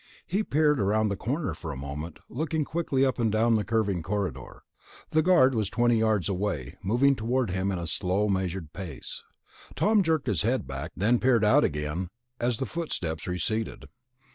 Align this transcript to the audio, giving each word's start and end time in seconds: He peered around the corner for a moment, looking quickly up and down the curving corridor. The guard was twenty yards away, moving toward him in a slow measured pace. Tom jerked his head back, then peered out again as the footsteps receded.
He 0.25 0.41
peered 0.41 0.79
around 0.79 1.09
the 1.09 1.15
corner 1.15 1.53
for 1.53 1.71
a 1.71 1.77
moment, 1.77 2.17
looking 2.27 2.65
quickly 2.65 3.05
up 3.05 3.19
and 3.19 3.31
down 3.31 3.53
the 3.53 3.63
curving 3.63 4.01
corridor. 4.01 4.63
The 5.11 5.21
guard 5.21 5.53
was 5.53 5.69
twenty 5.69 5.99
yards 5.99 6.27
away, 6.27 6.75
moving 6.81 7.15
toward 7.15 7.51
him 7.51 7.71
in 7.71 7.77
a 7.77 7.85
slow 7.85 8.27
measured 8.27 8.73
pace. 8.73 9.21
Tom 9.75 10.01
jerked 10.01 10.25
his 10.25 10.41
head 10.41 10.65
back, 10.65 10.91
then 10.97 11.19
peered 11.19 11.45
out 11.45 11.63
again 11.63 12.09
as 12.39 12.57
the 12.57 12.65
footsteps 12.65 13.27
receded. 13.27 13.89